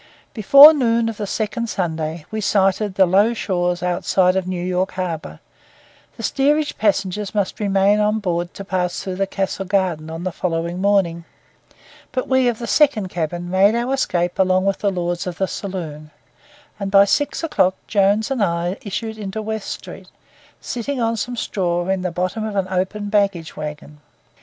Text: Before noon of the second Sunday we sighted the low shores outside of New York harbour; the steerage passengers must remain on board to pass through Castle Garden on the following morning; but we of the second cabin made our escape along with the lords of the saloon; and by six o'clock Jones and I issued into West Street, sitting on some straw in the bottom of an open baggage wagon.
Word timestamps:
Before 0.33 0.73
noon 0.73 1.09
of 1.09 1.17
the 1.17 1.27
second 1.27 1.69
Sunday 1.69 2.25
we 2.31 2.41
sighted 2.41 2.95
the 2.95 3.05
low 3.05 3.35
shores 3.35 3.83
outside 3.83 4.35
of 4.35 4.47
New 4.47 4.63
York 4.65 4.93
harbour; 4.93 5.39
the 6.17 6.23
steerage 6.23 6.75
passengers 6.79 7.35
must 7.35 7.59
remain 7.59 7.99
on 7.99 8.17
board 8.17 8.51
to 8.55 8.65
pass 8.65 8.99
through 9.03 9.23
Castle 9.27 9.65
Garden 9.65 10.09
on 10.09 10.23
the 10.23 10.31
following 10.31 10.81
morning; 10.81 11.23
but 12.11 12.27
we 12.27 12.47
of 12.47 12.57
the 12.57 12.65
second 12.65 13.09
cabin 13.09 13.47
made 13.51 13.75
our 13.75 13.93
escape 13.93 14.39
along 14.39 14.65
with 14.65 14.79
the 14.79 14.89
lords 14.89 15.27
of 15.27 15.37
the 15.37 15.47
saloon; 15.47 16.09
and 16.79 16.89
by 16.89 17.05
six 17.05 17.43
o'clock 17.43 17.75
Jones 17.85 18.31
and 18.31 18.43
I 18.43 18.77
issued 18.81 19.19
into 19.19 19.39
West 19.39 19.69
Street, 19.69 20.09
sitting 20.59 20.99
on 20.99 21.15
some 21.15 21.35
straw 21.35 21.87
in 21.89 22.01
the 22.01 22.09
bottom 22.09 22.43
of 22.43 22.55
an 22.55 22.67
open 22.71 23.09
baggage 23.09 23.55
wagon. 23.55 23.99